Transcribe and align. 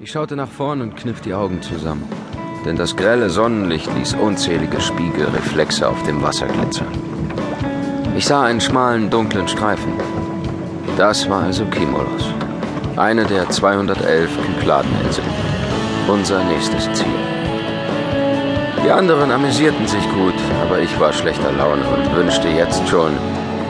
Ich 0.00 0.10
schaute 0.10 0.34
nach 0.34 0.48
vorn 0.48 0.80
und 0.80 0.96
kniff 0.96 1.20
die 1.20 1.34
Augen 1.34 1.62
zusammen, 1.62 2.02
denn 2.64 2.76
das 2.76 2.96
grelle 2.96 3.30
Sonnenlicht 3.30 3.88
ließ 3.96 4.14
unzählige 4.14 4.80
Spiegelreflexe 4.80 5.88
auf 5.88 6.02
dem 6.02 6.20
Wasser 6.20 6.46
glitzern. 6.46 6.88
Ich 8.16 8.26
sah 8.26 8.42
einen 8.42 8.60
schmalen, 8.60 9.08
dunklen 9.08 9.46
Streifen. 9.46 9.92
Das 10.96 11.28
war 11.30 11.44
also 11.44 11.64
Kimolos, 11.66 12.28
eine 12.96 13.24
der 13.24 13.48
211 13.48 14.30
Kykladeninseln. 14.44 15.28
Unser 16.08 16.42
nächstes 16.44 16.92
Ziel. 16.92 17.06
Die 18.84 18.90
anderen 18.90 19.30
amüsierten 19.30 19.86
sich 19.86 20.04
gut, 20.10 20.34
aber 20.60 20.80
ich 20.80 20.98
war 20.98 21.12
schlechter 21.12 21.52
Laune 21.52 21.84
und 21.88 22.16
wünschte 22.16 22.48
jetzt 22.48 22.86
schon, 22.88 23.12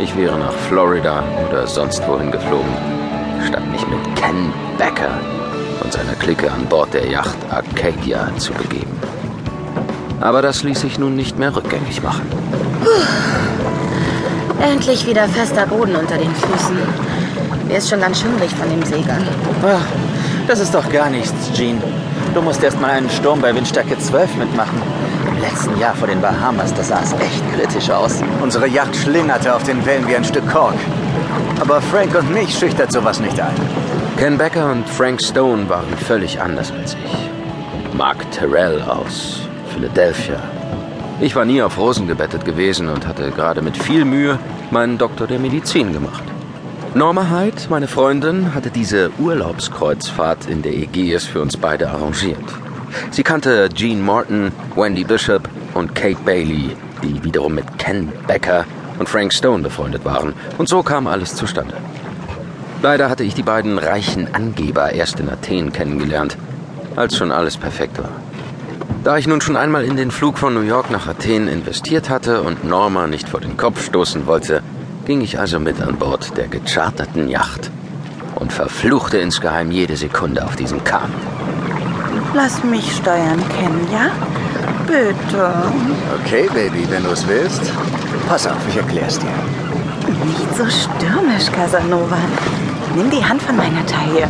ich 0.00 0.14
wäre 0.16 0.36
nach 0.36 0.52
Florida 0.52 1.22
oder 1.48 1.66
sonst 1.66 2.06
wohin 2.08 2.32
geflogen, 2.32 2.74
statt 3.46 3.66
mich 3.70 3.86
mit 3.86 4.16
Ken 4.16 4.52
Becker 4.76 5.12
Clique 6.28 6.52
an 6.52 6.66
Bord 6.66 6.92
der 6.92 7.06
Yacht 7.06 7.38
Arcadia 7.48 8.28
zu 8.36 8.52
begeben. 8.52 9.00
Aber 10.20 10.42
das 10.42 10.62
ließ 10.62 10.78
sich 10.78 10.98
nun 10.98 11.16
nicht 11.16 11.38
mehr 11.38 11.56
rückgängig 11.56 12.02
machen. 12.02 12.26
Endlich 14.60 15.06
wieder 15.06 15.26
fester 15.26 15.66
Boden 15.66 15.96
unter 15.96 16.18
den 16.18 16.34
Füßen. 16.34 16.76
Mir 17.66 17.78
ist 17.78 17.88
schon 17.88 18.00
ganz 18.00 18.20
schummrig 18.20 18.50
von 18.50 18.68
dem 18.68 18.82
Segeln. 18.82 19.26
Ach, 19.62 19.86
das 20.46 20.60
ist 20.60 20.74
doch 20.74 20.92
gar 20.92 21.08
nichts, 21.08 21.50
Jean. 21.54 21.80
Du 22.34 22.42
musst 22.42 22.62
erst 22.62 22.78
mal 22.78 22.90
einen 22.90 23.08
Sturm 23.08 23.40
bei 23.40 23.54
Windstärke 23.54 23.98
12 23.98 24.36
mitmachen. 24.36 24.82
Im 25.28 25.40
letzten 25.40 25.80
Jahr 25.80 25.94
vor 25.94 26.08
den 26.08 26.20
Bahamas, 26.20 26.74
da 26.74 26.82
sah 26.82 27.00
es 27.02 27.14
echt 27.14 27.42
kritisch 27.54 27.88
aus. 27.88 28.16
Unsere 28.42 28.68
Yacht 28.68 28.94
schlingerte 28.94 29.54
auf 29.54 29.62
den 29.62 29.86
Wellen 29.86 30.06
wie 30.06 30.16
ein 30.16 30.24
Stück 30.24 30.46
Kork. 30.52 30.76
Aber 31.58 31.80
Frank 31.80 32.14
und 32.14 32.30
mich 32.34 32.52
schüchtert 32.52 32.92
sowas 32.92 33.18
nicht 33.18 33.40
ein. 33.40 33.77
Ken 34.18 34.36
Becker 34.36 34.72
und 34.72 34.88
Frank 34.88 35.22
Stone 35.22 35.68
waren 35.68 35.96
völlig 35.96 36.40
anders 36.40 36.72
als 36.72 36.96
ich. 37.04 37.96
Mark 37.96 38.28
Terrell 38.32 38.82
aus 38.82 39.42
Philadelphia. 39.72 40.42
Ich 41.20 41.36
war 41.36 41.44
nie 41.44 41.62
auf 41.62 41.78
Rosen 41.78 42.08
gebettet 42.08 42.44
gewesen 42.44 42.88
und 42.88 43.06
hatte 43.06 43.30
gerade 43.30 43.62
mit 43.62 43.76
viel 43.76 44.04
Mühe 44.04 44.36
meinen 44.72 44.98
Doktor 44.98 45.28
der 45.28 45.38
Medizin 45.38 45.92
gemacht. 45.92 46.24
Norma 46.94 47.30
Hyde, 47.30 47.62
meine 47.68 47.86
Freundin, 47.86 48.54
hatte 48.56 48.70
diese 48.70 49.12
Urlaubskreuzfahrt 49.20 50.46
in 50.46 50.62
der 50.62 50.74
Ägäis 50.74 51.24
für 51.24 51.40
uns 51.40 51.56
beide 51.56 51.88
arrangiert. 51.88 52.42
Sie 53.12 53.22
kannte 53.22 53.68
Jean 53.72 54.04
Martin, 54.04 54.50
Wendy 54.74 55.04
Bishop 55.04 55.48
und 55.74 55.94
Kate 55.94 56.18
Bailey, 56.24 56.74
die 57.04 57.22
wiederum 57.22 57.54
mit 57.54 57.78
Ken 57.78 58.12
Becker 58.26 58.64
und 58.98 59.08
Frank 59.08 59.32
Stone 59.32 59.62
befreundet 59.62 60.04
waren. 60.04 60.34
Und 60.58 60.68
so 60.68 60.82
kam 60.82 61.06
alles 61.06 61.36
zustande. 61.36 61.74
Leider 62.80 63.10
hatte 63.10 63.24
ich 63.24 63.34
die 63.34 63.42
beiden 63.42 63.78
reichen 63.78 64.32
Angeber 64.34 64.92
erst 64.92 65.18
in 65.18 65.28
Athen 65.28 65.72
kennengelernt, 65.72 66.36
als 66.96 67.16
schon 67.16 67.32
alles 67.32 67.56
perfekt 67.56 67.98
war. 67.98 68.10
Da 69.02 69.16
ich 69.16 69.26
nun 69.26 69.40
schon 69.40 69.56
einmal 69.56 69.84
in 69.84 69.96
den 69.96 70.10
Flug 70.10 70.38
von 70.38 70.54
New 70.54 70.60
York 70.60 70.90
nach 70.90 71.08
Athen 71.08 71.48
investiert 71.48 72.08
hatte 72.08 72.42
und 72.42 72.64
Norma 72.64 73.06
nicht 73.06 73.28
vor 73.28 73.40
den 73.40 73.56
Kopf 73.56 73.84
stoßen 73.84 74.26
wollte, 74.26 74.62
ging 75.06 75.20
ich 75.22 75.38
also 75.38 75.58
mit 75.58 75.80
an 75.80 75.96
Bord 75.96 76.36
der 76.36 76.48
gecharterten 76.48 77.28
Yacht 77.28 77.70
und 78.34 78.52
verfluchte 78.52 79.18
insgeheim 79.18 79.70
jede 79.70 79.96
Sekunde 79.96 80.44
auf 80.44 80.54
diesem 80.54 80.84
Kahn. 80.84 81.12
Lass 82.34 82.62
mich 82.62 82.94
steuern, 82.96 83.42
Ken, 83.48 83.88
ja? 83.92 84.10
Bitte. 84.86 85.52
Okay, 86.22 86.48
Baby, 86.52 86.86
wenn 86.90 87.02
du 87.02 87.10
es 87.10 87.26
willst. 87.26 87.72
Pass 88.28 88.46
auf, 88.46 88.58
ich 88.68 88.76
erklär's 88.76 89.18
dir. 89.18 89.28
Nicht 90.24 90.56
so 90.56 90.64
stürmisch, 90.66 91.50
Casanova. 91.52 92.18
Nimm 92.96 93.10
die 93.10 93.24
Hand 93.24 93.42
von 93.42 93.56
meiner 93.56 93.84
Taille. 93.86 94.28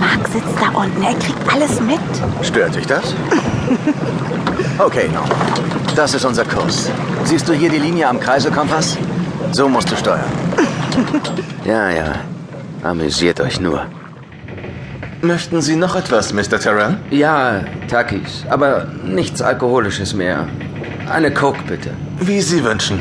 Mark 0.00 0.28
sitzt 0.28 0.56
da 0.60 0.78
unten, 0.78 1.02
er 1.02 1.14
kriegt 1.14 1.52
alles 1.52 1.80
mit. 1.80 2.00
Stört 2.42 2.74
dich 2.74 2.86
das? 2.86 3.14
Okay, 4.76 5.08
Norma. 5.12 5.28
Das 5.94 6.14
ist 6.14 6.24
unser 6.24 6.44
Kurs. 6.44 6.90
Siehst 7.22 7.48
du 7.48 7.52
hier 7.52 7.70
die 7.70 7.78
Linie 7.78 8.08
am 8.08 8.18
Kreiselkompass? 8.18 8.98
So 9.52 9.68
musst 9.68 9.90
du 9.90 9.96
steuern. 9.96 10.24
Ja, 11.64 11.90
ja. 11.90 12.12
Amüsiert 12.82 13.40
euch 13.40 13.60
nur. 13.60 13.86
Möchten 15.22 15.62
Sie 15.62 15.76
noch 15.76 15.96
etwas, 15.96 16.32
Mr. 16.34 16.58
Terrell? 16.60 16.98
Ja, 17.10 17.60
Takis, 17.88 18.44
aber 18.50 18.86
nichts 19.04 19.40
Alkoholisches 19.40 20.12
mehr. 20.12 20.46
Eine 21.10 21.32
Coke 21.32 21.62
bitte. 21.66 21.90
Wie 22.20 22.40
Sie 22.42 22.62
wünschen. 22.62 22.98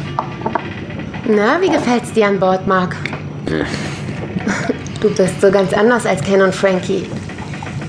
Na, 1.27 1.59
wie 1.59 1.69
gefällt's 1.69 2.13
dir 2.13 2.27
an 2.27 2.39
Bord, 2.39 2.65
Mark? 2.67 2.95
Du 5.03 5.09
bist 5.09 5.41
so 5.41 5.51
ganz 5.51 5.73
anders 5.73 6.05
als 6.05 6.21
Ken 6.21 6.41
und 6.41 6.55
Frankie. 6.55 7.05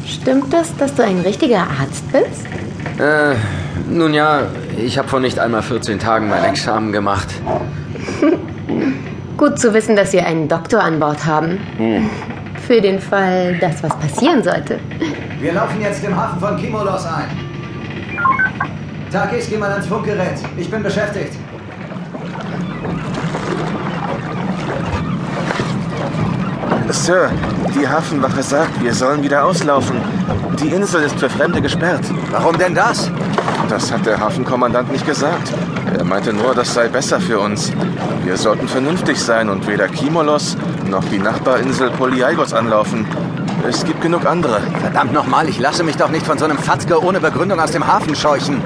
Stimmt 0.05 0.53
das, 0.53 0.77
dass 0.79 0.93
du 0.97 1.05
ein 1.05 1.21
richtiger 1.21 1.61
Arzt 1.61 2.03
bist? 2.11 2.45
Äh, 3.01 3.37
nun 3.89 4.13
ja, 4.13 4.49
ich 4.77 4.99
habe 4.99 5.07
vor 5.07 5.21
nicht 5.21 5.39
einmal 5.39 5.63
14 5.63 6.01
Tagen 6.01 6.29
mein 6.29 6.43
Examen 6.43 6.91
gemacht. 6.91 7.29
Gut 9.37 9.61
zu 9.61 9.73
wissen, 9.73 9.95
dass 9.95 10.13
wir 10.13 10.27
einen 10.27 10.49
Doktor 10.49 10.83
an 10.83 10.99
Bord 10.99 11.25
haben. 11.25 11.61
Für 12.67 12.81
den 12.81 12.99
Fall, 12.99 13.59
dass 13.61 13.81
was 13.85 13.97
passieren 14.01 14.43
sollte. 14.43 14.81
Wir 15.39 15.53
laufen 15.53 15.81
jetzt 15.81 16.03
im 16.03 16.17
Hafen 16.17 16.41
von 16.41 16.57
Kimolos 16.57 17.07
ein. 17.07 17.31
Takis, 19.13 19.49
geh 19.49 19.57
mal 19.57 19.71
ans 19.71 19.87
Funkgerät. 19.87 20.41
Ich 20.57 20.69
bin 20.69 20.83
beschäftigt. 20.83 21.35
Sir, 26.95 27.29
die 27.75 27.87
Hafenwache 27.87 28.43
sagt, 28.43 28.83
wir 28.83 28.95
sollen 28.95 29.23
wieder 29.23 29.45
auslaufen. 29.45 30.01
Die 30.63 30.69
Insel 30.69 31.03
ist 31.03 31.19
für 31.19 31.29
Fremde 31.29 31.61
gesperrt. 31.61 32.05
Warum 32.31 32.57
denn 32.57 32.75
das? 32.75 33.11
Das 33.69 33.93
hat 33.93 34.07
der 34.07 34.19
Hafenkommandant 34.19 34.91
nicht 34.91 35.05
gesagt. 35.05 35.53
Er 35.99 36.05
meinte 36.05 36.33
nur, 36.33 36.55
das 36.55 36.73
sei 36.73 36.89
besser 36.89 37.21
für 37.21 37.41
uns. 37.41 37.73
Wir 38.25 38.37
sollten 38.37 38.69
vernünftig 38.69 39.21
sein 39.21 39.51
und 39.51 39.67
weder 39.67 39.89
Kimolos 39.89 40.57
noch 40.89 41.05
die 41.05 41.19
Nachbarinsel 41.19 41.91
Polyaios 41.91 42.55
anlaufen. 42.55 43.07
Es 43.69 43.85
gibt 43.85 44.01
genug 44.01 44.25
andere. 44.25 44.61
Verdammt 44.81 45.13
nochmal, 45.13 45.49
ich 45.49 45.59
lasse 45.59 45.83
mich 45.83 45.97
doch 45.97 46.11
nicht 46.11 46.25
von 46.25 46.39
so 46.39 46.45
einem 46.45 46.59
Fatzke 46.59 47.03
ohne 47.03 47.21
Begründung 47.21 47.61
aus 47.61 47.73
dem 47.73 47.87
Hafen 47.87 48.15
scheuchen. 48.15 48.63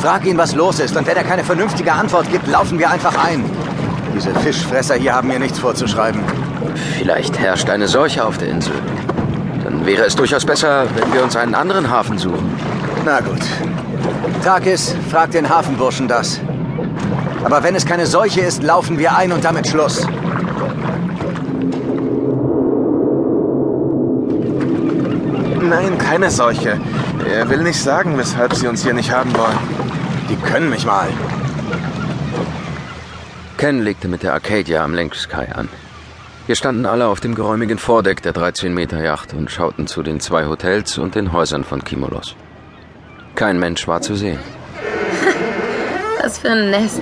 Frag 0.00 0.26
ihn, 0.26 0.36
was 0.36 0.54
los 0.54 0.80
ist, 0.80 0.96
und 0.96 1.06
wenn 1.06 1.16
er 1.16 1.24
keine 1.24 1.42
vernünftige 1.42 1.92
Antwort 1.92 2.30
gibt, 2.30 2.46
laufen 2.46 2.78
wir 2.78 2.90
einfach 2.90 3.16
ein. 3.24 3.44
Diese 4.14 4.34
Fischfresser 4.34 4.94
hier 4.94 5.14
haben 5.14 5.28
mir 5.28 5.38
nichts 5.38 5.58
vorzuschreiben. 5.58 6.20
Vielleicht 6.98 7.38
herrscht 7.38 7.68
eine 7.70 7.88
Seuche 7.88 8.24
auf 8.24 8.38
der 8.38 8.48
Insel. 8.48 8.74
Dann 9.62 9.86
wäre 9.86 10.04
es 10.04 10.16
durchaus 10.16 10.44
besser, 10.44 10.86
wenn 10.94 11.12
wir 11.12 11.22
uns 11.22 11.36
einen 11.36 11.54
anderen 11.54 11.90
Hafen 11.90 12.18
suchen. 12.18 12.54
Na 13.04 13.20
gut. 13.20 13.40
Takis, 14.42 14.94
frag 15.10 15.30
den 15.30 15.48
Hafenburschen 15.48 16.08
das. 16.08 16.40
Aber 17.44 17.62
wenn 17.62 17.74
es 17.74 17.84
keine 17.84 18.06
Seuche 18.06 18.40
ist, 18.40 18.62
laufen 18.62 18.98
wir 18.98 19.16
ein 19.16 19.32
und 19.32 19.44
damit 19.44 19.68
Schluss. 19.68 20.06
Nein, 25.60 25.98
keine 25.98 26.30
Seuche. 26.30 26.78
Er 27.30 27.48
will 27.48 27.62
nicht 27.62 27.80
sagen, 27.80 28.18
weshalb 28.18 28.54
Sie 28.54 28.66
uns 28.66 28.82
hier 28.82 28.94
nicht 28.94 29.10
haben 29.10 29.34
wollen. 29.36 29.58
Die 30.28 30.36
können 30.36 30.70
mich 30.70 30.84
mal. 30.84 31.08
Ken 33.56 33.82
legte 33.82 34.08
mit 34.08 34.22
der 34.22 34.34
Arcadia 34.34 34.84
am 34.84 34.94
Längskai 34.94 35.52
an. 35.54 35.68
Wir 36.46 36.56
standen 36.56 36.84
alle 36.84 37.06
auf 37.06 37.20
dem 37.20 37.34
geräumigen 37.34 37.78
Vordeck 37.78 38.20
der 38.20 38.34
13-Meter-Yacht 38.34 39.32
und 39.32 39.50
schauten 39.50 39.86
zu 39.86 40.02
den 40.02 40.20
zwei 40.20 40.44
Hotels 40.44 40.98
und 40.98 41.14
den 41.14 41.32
Häusern 41.32 41.64
von 41.64 41.82
Kimolos. 41.82 42.36
Kein 43.34 43.58
Mensch 43.58 43.88
war 43.88 44.02
zu 44.02 44.14
sehen. 44.14 44.38
Was 46.22 46.38
für 46.38 46.50
ein 46.50 46.70
Nest. 46.70 47.00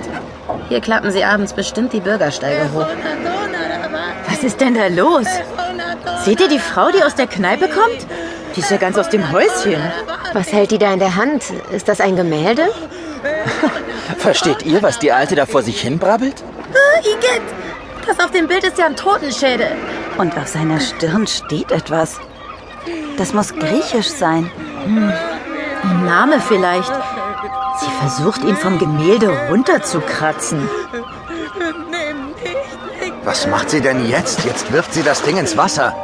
Hier 0.69 0.79
klappen 0.79 1.11
sie 1.11 1.25
abends 1.25 1.51
bestimmt 1.51 1.91
die 1.91 1.99
Bürgersteige 1.99 2.71
hoch. 2.73 2.87
Was 4.29 4.43
ist 4.45 4.61
denn 4.61 4.75
da 4.75 4.87
los? 4.87 5.27
Seht 6.23 6.39
ihr 6.39 6.47
die 6.47 6.59
Frau, 6.59 6.89
die 6.91 7.03
aus 7.03 7.15
der 7.15 7.27
Kneipe 7.27 7.67
kommt? 7.67 8.07
Die 8.55 8.61
ist 8.61 8.71
ja 8.71 8.77
ganz 8.77 8.97
aus 8.97 9.09
dem 9.09 9.29
Häuschen. 9.29 9.81
Was 10.31 10.53
hält 10.53 10.71
die 10.71 10.77
da 10.77 10.93
in 10.93 10.99
der 10.99 11.17
Hand? 11.17 11.43
Ist 11.73 11.89
das 11.89 11.99
ein 11.99 12.15
Gemälde? 12.15 12.69
Versteht 14.19 14.63
ihr, 14.63 14.81
was 14.81 14.99
die 14.99 15.11
Alte 15.11 15.35
da 15.35 15.45
vor 15.45 15.63
sich 15.63 15.81
hin 15.81 15.99
brabbelt? 15.99 16.43
Ah, 16.73 16.99
Igitt! 17.01 17.41
Das 18.05 18.19
auf 18.19 18.31
dem 18.31 18.47
Bild 18.47 18.63
ist 18.63 18.77
ja 18.77 18.85
ein 18.85 18.95
Totenschädel. 18.95 19.71
Und 20.17 20.37
auf 20.37 20.47
seiner 20.47 20.79
Stirn 20.79 21.25
steht 21.27 21.71
etwas. 21.71 22.19
Das 23.17 23.33
muss 23.33 23.53
griechisch 23.53 24.09
sein. 24.09 24.51
Ein 24.85 26.05
Name 26.05 26.39
vielleicht. 26.39 26.91
Sie 27.79 27.89
versucht, 27.99 28.43
ihn 28.43 28.55
vom 28.55 28.77
Gemälde 28.77 29.29
runterzukratzen. 29.49 30.69
Was 33.23 33.47
macht 33.47 33.69
sie 33.69 33.81
denn 33.81 34.07
jetzt? 34.07 34.43
Jetzt 34.45 34.71
wirft 34.71 34.93
sie 34.93 35.03
das 35.03 35.21
Ding 35.21 35.37
ins 35.37 35.55
Wasser. 35.55 35.95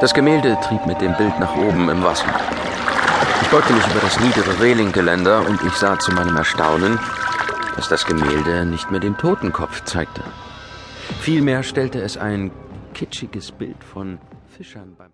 Das 0.00 0.14
Gemälde 0.14 0.56
trieb 0.62 0.84
mit 0.86 1.00
dem 1.00 1.14
Bild 1.16 1.38
nach 1.38 1.54
oben 1.56 1.88
im 1.88 2.02
Wasser. 2.02 2.26
Ich 3.42 3.48
beugte 3.48 3.72
mich 3.72 3.86
über 3.86 4.00
das 4.00 4.18
niedere 4.20 4.60
Rehlinggeländer 4.60 5.46
und 5.46 5.60
ich 5.62 5.74
sah 5.74 5.98
zu 5.98 6.12
meinem 6.12 6.36
Erstaunen, 6.36 6.98
dass 7.76 7.88
das 7.88 8.06
Gemälde 8.06 8.64
nicht 8.64 8.90
mehr 8.90 9.00
den 9.00 9.16
Totenkopf 9.16 9.84
zeigte. 9.84 10.22
Vielmehr 11.20 11.62
stellte 11.62 12.00
es 12.00 12.16
ein 12.16 12.50
kitschiges 12.94 13.52
Bild 13.52 13.82
von 13.82 14.18
Fischern 14.48 14.94
beim 14.96 15.10